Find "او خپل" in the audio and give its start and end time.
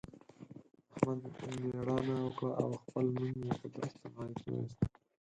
2.61-3.05